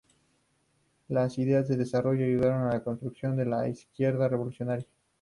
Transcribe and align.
Las 1.09 1.37
ideas 1.37 1.67
que 1.67 1.75
desarrolló 1.75 2.25
ayudaron 2.25 2.63
a 2.67 2.73
la 2.73 2.83
construcción 2.83 3.37
de 3.37 3.45
la 3.45 3.67
izquierda 3.67 4.27
revolucionaria. 4.27 4.87